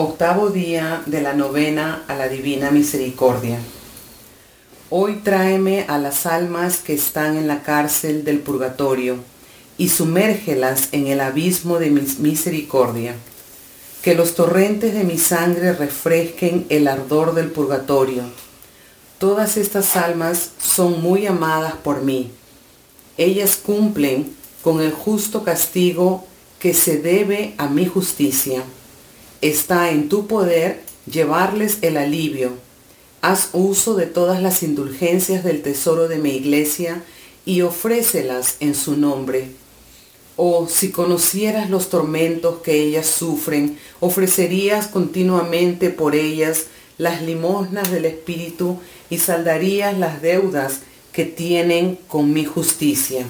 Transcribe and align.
Octavo 0.00 0.50
día 0.50 1.02
de 1.06 1.20
la 1.20 1.32
novena 1.32 2.04
a 2.06 2.14
la 2.14 2.28
Divina 2.28 2.70
Misericordia. 2.70 3.58
Hoy 4.90 5.22
tráeme 5.24 5.86
a 5.88 5.98
las 5.98 6.24
almas 6.24 6.76
que 6.78 6.94
están 6.94 7.36
en 7.36 7.48
la 7.48 7.64
cárcel 7.64 8.22
del 8.22 8.38
purgatorio 8.38 9.16
y 9.76 9.88
sumérgelas 9.88 10.90
en 10.92 11.08
el 11.08 11.20
abismo 11.20 11.80
de 11.80 11.90
mi 11.90 12.02
misericordia. 12.20 13.16
Que 14.00 14.14
los 14.14 14.36
torrentes 14.36 14.94
de 14.94 15.02
mi 15.02 15.18
sangre 15.18 15.72
refresquen 15.72 16.66
el 16.68 16.86
ardor 16.86 17.34
del 17.34 17.50
purgatorio. 17.50 18.22
Todas 19.18 19.56
estas 19.56 19.96
almas 19.96 20.52
son 20.62 21.02
muy 21.02 21.26
amadas 21.26 21.74
por 21.74 22.02
mí. 22.02 22.30
Ellas 23.16 23.56
cumplen 23.56 24.32
con 24.62 24.80
el 24.80 24.92
justo 24.92 25.42
castigo 25.42 26.24
que 26.60 26.72
se 26.72 26.98
debe 26.98 27.54
a 27.58 27.66
mi 27.66 27.86
justicia 27.86 28.62
Está 29.40 29.90
en 29.90 30.08
tu 30.08 30.26
poder 30.26 30.82
llevarles 31.06 31.78
el 31.82 31.96
alivio. 31.96 32.54
Haz 33.20 33.50
uso 33.52 33.94
de 33.94 34.06
todas 34.06 34.42
las 34.42 34.64
indulgencias 34.64 35.44
del 35.44 35.62
tesoro 35.62 36.08
de 36.08 36.18
mi 36.18 36.30
iglesia 36.30 37.04
y 37.44 37.62
ofrécelas 37.62 38.56
en 38.58 38.74
su 38.74 38.96
nombre. 38.96 39.50
Oh, 40.36 40.66
si 40.68 40.90
conocieras 40.90 41.70
los 41.70 41.88
tormentos 41.88 42.62
que 42.62 42.82
ellas 42.82 43.06
sufren, 43.06 43.78
ofrecerías 44.00 44.88
continuamente 44.88 45.90
por 45.90 46.16
ellas 46.16 46.66
las 46.96 47.22
limosnas 47.22 47.92
del 47.92 48.06
Espíritu 48.06 48.78
y 49.08 49.18
saldarías 49.18 49.96
las 49.96 50.20
deudas 50.20 50.80
que 51.12 51.24
tienen 51.24 51.96
con 52.08 52.32
mi 52.32 52.44
justicia. 52.44 53.24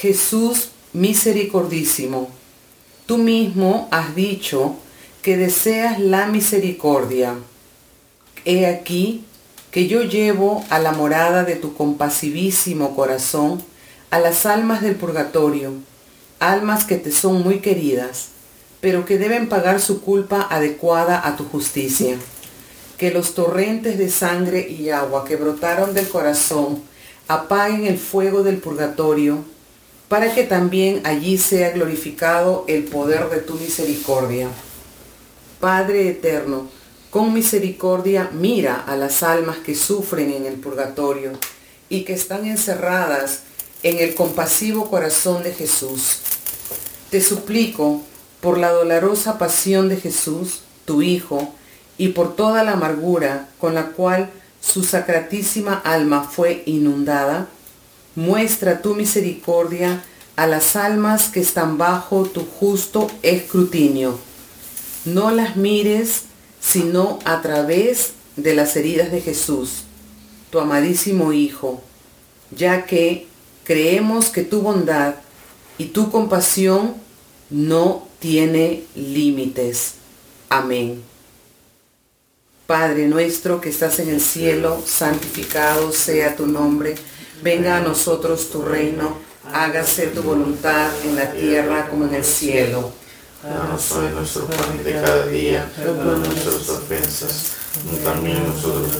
Jesús 0.00 0.70
misericordísimo, 0.92 2.30
tú 3.06 3.18
mismo 3.18 3.88
has 3.92 4.14
dicho 4.16 4.76
que 5.22 5.36
deseas 5.36 5.98
la 5.98 6.26
misericordia. 6.26 7.34
He 8.44 8.66
aquí 8.66 9.24
que 9.70 9.86
yo 9.86 10.02
llevo 10.02 10.64
a 10.70 10.78
la 10.78 10.92
morada 10.92 11.44
de 11.44 11.56
tu 11.56 11.74
compasivísimo 11.74 12.94
corazón 12.94 13.62
a 14.10 14.18
las 14.18 14.46
almas 14.46 14.80
del 14.80 14.96
purgatorio, 14.96 15.72
almas 16.38 16.84
que 16.84 16.96
te 16.96 17.12
son 17.12 17.42
muy 17.42 17.60
queridas, 17.60 18.28
pero 18.80 19.04
que 19.04 19.18
deben 19.18 19.48
pagar 19.48 19.80
su 19.80 20.00
culpa 20.00 20.46
adecuada 20.50 21.26
a 21.26 21.36
tu 21.36 21.44
justicia. 21.44 22.16
Que 22.96 23.10
los 23.10 23.34
torrentes 23.34 23.98
de 23.98 24.08
sangre 24.08 24.68
y 24.68 24.90
agua 24.90 25.24
que 25.24 25.36
brotaron 25.36 25.94
del 25.94 26.08
corazón 26.08 26.82
apaguen 27.26 27.86
el 27.86 27.98
fuego 27.98 28.42
del 28.42 28.58
purgatorio, 28.58 29.44
para 30.08 30.34
que 30.34 30.44
también 30.44 31.02
allí 31.04 31.36
sea 31.36 31.70
glorificado 31.70 32.64
el 32.66 32.84
poder 32.84 33.28
de 33.28 33.38
tu 33.38 33.54
misericordia. 33.56 34.48
Padre 35.60 36.08
eterno, 36.08 36.68
con 37.10 37.32
misericordia 37.34 38.30
mira 38.32 38.84
a 38.86 38.94
las 38.94 39.24
almas 39.24 39.56
que 39.56 39.74
sufren 39.74 40.32
en 40.32 40.46
el 40.46 40.54
purgatorio 40.54 41.32
y 41.88 42.04
que 42.04 42.12
están 42.12 42.46
encerradas 42.46 43.40
en 43.82 43.98
el 43.98 44.14
compasivo 44.14 44.88
corazón 44.88 45.42
de 45.42 45.52
Jesús. 45.52 46.20
Te 47.10 47.20
suplico 47.20 48.02
por 48.40 48.56
la 48.56 48.70
dolorosa 48.70 49.36
pasión 49.36 49.88
de 49.88 49.96
Jesús, 49.96 50.60
tu 50.84 51.02
Hijo, 51.02 51.52
y 51.96 52.10
por 52.10 52.36
toda 52.36 52.62
la 52.62 52.74
amargura 52.74 53.48
con 53.58 53.74
la 53.74 53.86
cual 53.86 54.30
su 54.60 54.84
sacratísima 54.84 55.74
alma 55.74 56.22
fue 56.22 56.62
inundada, 56.66 57.48
muestra 58.14 58.80
tu 58.80 58.94
misericordia 58.94 60.04
a 60.36 60.46
las 60.46 60.76
almas 60.76 61.30
que 61.30 61.40
están 61.40 61.78
bajo 61.78 62.26
tu 62.26 62.46
justo 62.46 63.10
escrutinio 63.22 64.27
no 65.14 65.30
las 65.30 65.56
mires 65.56 66.22
sino 66.60 67.18
a 67.24 67.40
través 67.40 68.12
de 68.36 68.54
las 68.54 68.76
heridas 68.76 69.10
de 69.10 69.20
Jesús, 69.20 69.84
tu 70.50 70.60
amadísimo 70.60 71.32
Hijo, 71.32 71.82
ya 72.50 72.84
que 72.84 73.26
creemos 73.64 74.30
que 74.30 74.42
tu 74.42 74.60
bondad 74.60 75.16
y 75.76 75.86
tu 75.86 76.10
compasión 76.10 76.94
no 77.50 78.08
tiene 78.18 78.84
límites. 78.94 79.94
Amén. 80.48 81.02
Padre 82.66 83.06
nuestro 83.08 83.60
que 83.60 83.70
estás 83.70 83.98
en 83.98 84.10
el 84.10 84.20
cielo, 84.20 84.82
santificado 84.84 85.92
sea 85.92 86.36
tu 86.36 86.46
nombre, 86.46 86.96
venga 87.42 87.78
a 87.78 87.80
nosotros 87.80 88.50
tu 88.50 88.62
reino, 88.62 89.16
hágase 89.52 90.08
tu 90.08 90.22
voluntad 90.22 90.90
en 91.04 91.16
la 91.16 91.32
tierra 91.32 91.88
como 91.88 92.04
en 92.04 92.14
el 92.14 92.24
cielo. 92.24 92.92
Danos 93.42 93.92
hoy 93.92 94.10
nuestro 94.14 94.46
pan 94.46 94.82
de 94.82 94.92
cada 94.92 95.26
día, 95.26 95.70
perdona 95.76 96.26
nuestras 96.26 96.68
ofensas, 96.70 97.52
también 98.02 98.44
nosotros 98.44 98.90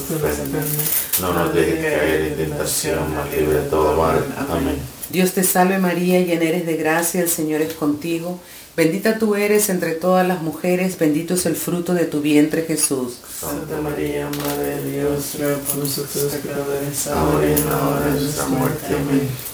perdonamos 0.00 1.20
No 1.20 1.34
nos 1.34 1.54
dejes 1.54 1.84
caer 1.84 2.22
en 2.22 2.36
tentación, 2.36 3.14
mas 3.14 3.30
libre 3.30 3.60
de 3.60 3.68
todo 3.68 4.00
mal. 4.00 4.24
Amén. 4.48 4.78
Dios 5.10 5.32
te 5.32 5.44
salve 5.44 5.78
María, 5.78 6.20
llena 6.20 6.42
eres 6.42 6.64
de 6.64 6.76
gracia, 6.76 7.20
el 7.20 7.28
Señor 7.28 7.60
es 7.60 7.74
contigo. 7.74 8.40
Bendita 8.76 9.18
tú 9.18 9.34
eres 9.34 9.68
entre 9.68 9.92
todas 9.92 10.26
las 10.26 10.40
mujeres, 10.40 10.98
bendito 10.98 11.34
es 11.34 11.44
el 11.44 11.54
fruto 11.54 11.92
de 11.92 12.06
tu 12.06 12.22
vientre 12.22 12.62
Jesús. 12.62 13.18
Santa 13.40 13.78
María, 13.82 14.26
Madre 14.30 14.80
de 14.80 14.90
Dios, 14.90 15.38
ruega 15.38 15.58
por 15.58 15.76
nosotros 15.76 16.32
pecadores, 16.32 17.06
ahora 17.08 17.46
y 17.46 17.52
en 17.52 17.66
la 17.68 17.88
hora 17.88 18.06
de 18.06 18.20
nuestra 18.22 18.46
muerte. 18.46 18.86
Amén. 18.86 19.53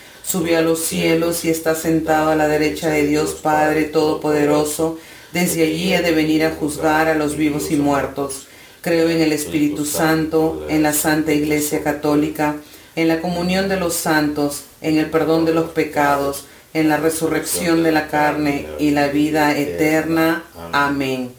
subió 0.23 0.57
a 0.57 0.61
los 0.61 0.79
cielos 0.79 1.45
y 1.45 1.49
está 1.49 1.75
sentado 1.75 2.29
a 2.29 2.35
la 2.35 2.47
derecha 2.47 2.89
de 2.89 3.05
Dios 3.05 3.31
Padre 3.41 3.85
Todopoderoso. 3.85 4.97
Desde 5.33 5.63
allí 5.63 5.93
ha 5.93 6.01
de 6.01 6.11
venir 6.11 6.43
a 6.43 6.51
juzgar 6.51 7.07
a 7.07 7.15
los 7.15 7.35
vivos 7.35 7.71
y 7.71 7.77
muertos. 7.77 8.47
Creo 8.81 9.09
en 9.09 9.21
el 9.21 9.31
Espíritu 9.31 9.85
Santo, 9.85 10.65
en 10.69 10.83
la 10.83 10.93
Santa 10.93 11.33
Iglesia 11.33 11.83
Católica, 11.83 12.55
en 12.95 13.07
la 13.07 13.21
comunión 13.21 13.69
de 13.69 13.77
los 13.77 13.93
santos, 13.93 14.63
en 14.81 14.97
el 14.97 15.09
perdón 15.09 15.45
de 15.45 15.53
los 15.53 15.69
pecados, 15.71 16.45
en 16.73 16.89
la 16.89 16.97
resurrección 16.97 17.83
de 17.83 17.91
la 17.91 18.07
carne 18.07 18.67
y 18.79 18.91
la 18.91 19.07
vida 19.07 19.55
eterna. 19.57 20.43
Amén. 20.71 21.31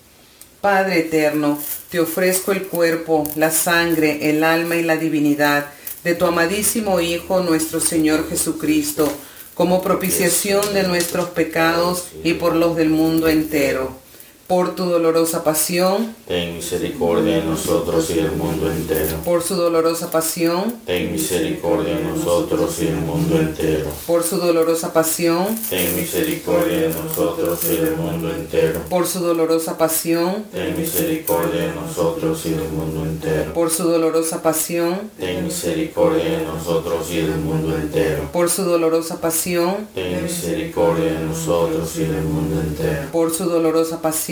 Padre 0.60 1.00
eterno, 1.00 1.58
te 1.90 1.98
ofrezco 1.98 2.52
el 2.52 2.68
cuerpo, 2.68 3.24
la 3.34 3.50
sangre, 3.50 4.30
el 4.30 4.44
alma 4.44 4.76
y 4.76 4.82
la 4.82 4.96
divinidad 4.96 5.66
de 6.04 6.14
tu 6.14 6.26
amadísimo 6.26 7.00
Hijo 7.00 7.40
nuestro 7.40 7.80
Señor 7.80 8.28
Jesucristo, 8.28 9.10
como 9.54 9.82
propiciación 9.82 10.74
de 10.74 10.82
nuestros 10.82 11.30
pecados 11.30 12.08
y 12.24 12.34
por 12.34 12.56
los 12.56 12.76
del 12.76 12.90
mundo 12.90 13.28
entero 13.28 14.01
por 14.46 14.74
tu 14.74 14.84
dolorosa 14.84 15.44
pasión, 15.44 16.14
ten 16.26 16.54
misericordia 16.54 17.36
de 17.36 17.44
nosotros 17.44 18.10
y 18.10 18.14
del 18.14 18.32
mundo 18.32 18.70
entero. 18.70 19.16
Por 19.24 19.42
su 19.42 19.54
dolorosa 19.54 20.10
pasión, 20.10 20.80
ten 20.84 21.12
misericordia 21.12 21.96
de 21.96 22.04
nosotros 22.04 22.78
y 22.80 22.86
del 22.86 22.96
mundo 22.96 23.38
entero. 23.38 23.90
Por 24.06 24.22
su 24.22 24.36
dolorosa 24.36 24.92
pasión, 24.92 25.58
ten 25.70 25.96
misericordia 25.96 26.80
de 26.80 26.88
nosotros 26.88 27.60
y 27.64 27.76
del 27.76 27.96
mundo 27.96 28.30
entero. 28.34 28.80
Por 28.90 29.06
su 29.06 29.20
dolorosa 29.20 29.78
pasión, 29.78 30.44
ten 30.52 30.76
misericordia 30.76 31.66
de 31.68 31.74
nosotros 31.74 32.44
y 32.44 32.50
del 32.50 32.68
mundo 32.68 33.04
entero. 33.04 33.54
Por 33.54 33.70
su 33.70 33.84
dolorosa 33.84 34.42
pasión, 34.42 35.10
ten 35.18 35.44
misericordia 35.44 36.24
de 36.24 36.44
nosotros 36.44 37.10
y 37.10 37.16
del 37.20 37.38
mundo 37.38 37.76
entero. 37.76 38.28
Por 38.32 38.50
su 38.50 38.64
dolorosa 38.64 39.20
pasión, 39.20 39.88
ten 39.94 40.22
misericordia 40.22 41.12
de 41.12 41.24
nosotros 41.24 41.96
y 41.96 42.04
del 42.04 42.22
mundo 42.22 42.60
entero. 42.60 43.08
Por 43.12 43.32
su 43.32 43.44
dolorosa 43.44 44.02
pasión, 44.02 44.31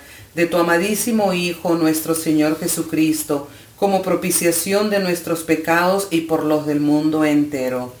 de 0.35 0.45
tu 0.45 0.57
amadísimo 0.57 1.33
Hijo, 1.33 1.75
nuestro 1.75 2.15
Señor 2.15 2.57
Jesucristo, 2.59 3.47
como 3.77 4.01
propiciación 4.01 4.89
de 4.89 4.99
nuestros 4.99 5.43
pecados 5.43 6.07
y 6.11 6.21
por 6.21 6.43
los 6.43 6.65
del 6.65 6.79
mundo 6.79 7.25
entero. 7.25 8.00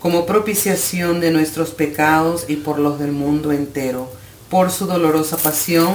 como 0.00 0.26
propiciación 0.26 1.20
de 1.20 1.30
nuestros 1.30 1.70
pecados 1.70 2.44
y 2.48 2.56
por 2.56 2.78
los 2.78 2.98
del 2.98 3.12
mundo 3.12 3.52
entero. 3.52 4.10
Por 4.48 4.70
su 4.70 4.86
dolorosa 4.86 5.36
pasión, 5.36 5.94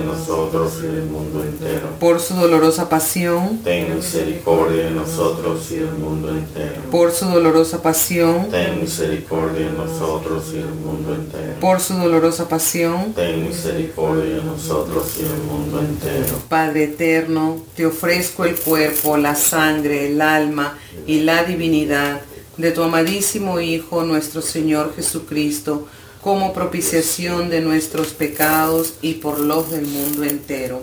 nosotros 0.00 0.72
y 0.82 1.10
mundo 1.10 1.42
entero. 1.42 1.88
por 2.00 2.20
su 2.20 2.34
dolorosa 2.34 2.88
pasión, 2.88 3.58
Ten 3.62 3.94
misericordia 3.96 4.84
de 4.84 4.90
nosotros 4.90 5.70
y 5.70 5.76
del 5.76 5.92
mundo 5.92 6.28
entero. 6.30 6.82
por 6.90 7.12
su 7.12 7.26
dolorosa 7.26 7.82
pasión, 7.82 8.48
Ten 8.50 8.80
misericordia 8.80 9.66
de 9.66 9.72
nosotros 9.72 10.44
y 10.52 10.56
del 10.58 10.74
mundo 10.74 11.14
entero. 11.14 11.60
por 11.60 11.80
su 11.80 11.94
dolorosa 11.94 12.48
pasión. 12.48 13.12
Ten 13.14 13.48
misericordia 13.48 14.36
de 14.36 14.42
nosotros 14.44 15.04
y 15.18 15.22
del 15.22 15.42
mundo 15.42 15.80
entero. 15.80 16.34
Padre 16.48 16.84
eterno, 16.84 17.58
te 17.76 17.86
ofrezco 17.86 18.44
el 18.44 18.56
cuerpo, 18.56 19.16
la 19.16 19.34
sangre, 19.34 20.08
el 20.08 20.20
alma 20.20 20.78
y 21.06 21.20
la 21.20 21.44
divinidad 21.44 22.20
de 22.56 22.70
tu 22.72 22.82
amadísimo 22.82 23.60
Hijo, 23.60 24.02
nuestro 24.02 24.42
Señor 24.42 24.94
Jesucristo, 24.94 25.86
como 26.22 26.52
propiciación 26.52 27.50
de 27.50 27.60
nuestros 27.60 28.14
pecados 28.14 28.94
y 29.02 29.14
por 29.14 29.40
los 29.40 29.70
del 29.70 29.86
mundo 29.86 30.22
entero. 30.22 30.82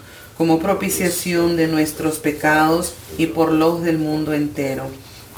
como 0.41 0.57
propiciación 0.57 1.55
de 1.55 1.67
nuestros 1.67 2.17
pecados 2.17 2.95
y 3.19 3.27
por 3.27 3.51
los 3.51 3.83
del 3.83 3.99
mundo 3.99 4.33
entero. 4.33 4.87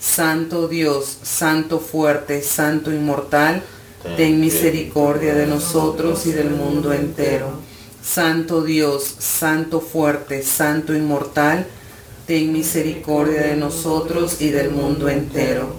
Santo 0.00 0.68
Dios, 0.68 1.18
Santo 1.22 1.80
fuerte, 1.80 2.42
Santo 2.42 2.92
inmortal, 2.92 3.62
ten 4.16 4.40
misericordia 4.40 5.34
de 5.34 5.46
nosotros 5.46 6.26
y 6.26 6.32
del 6.32 6.50
mundo 6.50 6.92
entero. 6.92 7.50
Santo 8.02 8.62
Dios, 8.62 9.16
Santo 9.18 9.80
fuerte, 9.80 10.42
Santo 10.42 10.94
inmortal, 10.94 11.66
ten 12.26 12.52
misericordia 12.52 13.42
de 13.42 13.56
nosotros 13.56 14.40
y 14.40 14.50
del 14.50 14.70
mundo 14.70 15.08
entero. 15.08 15.76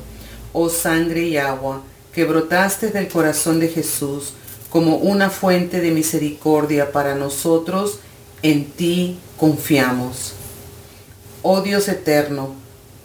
Oh 0.52 0.70
sangre 0.70 1.24
y 1.24 1.38
agua, 1.38 1.82
que 2.14 2.26
brotaste 2.26 2.90
del 2.90 3.08
corazón 3.08 3.60
de 3.60 3.70
Jesús 3.70 4.34
como 4.70 4.98
una 4.98 5.30
fuente 5.30 5.82
de 5.82 5.92
misericordia 5.92 6.92
para 6.92 7.16
nosotros, 7.16 8.00
en 8.44 8.66
ti 8.66 9.18
confiamos. 9.38 10.34
Oh 11.42 11.62
Dios 11.62 11.88
eterno, 11.88 12.54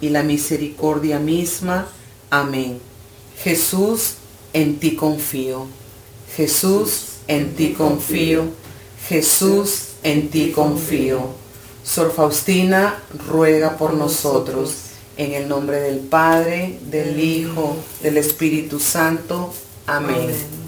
y 0.00 0.08
la 0.08 0.22
misericordia 0.22 1.18
misma. 1.18 1.88
Amén. 2.30 2.80
Jesús, 3.42 4.14
en 4.52 4.78
ti 4.78 4.96
confío. 4.96 5.66
Jesús, 6.36 7.04
en 7.26 7.54
ti 7.54 7.72
confío. 7.72 8.44
Jesús, 9.08 9.88
en 10.02 10.28
ti 10.28 10.52
confío. 10.52 11.20
Sor 11.84 12.12
Faustina, 12.12 13.02
ruega 13.28 13.76
por 13.76 13.94
nosotros. 13.94 14.74
En 15.16 15.32
el 15.32 15.48
nombre 15.48 15.80
del 15.80 15.98
Padre, 15.98 16.78
del 16.86 17.18
Hijo, 17.18 17.76
del 18.02 18.16
Espíritu 18.16 18.78
Santo. 18.78 19.52
Amén. 19.86 20.59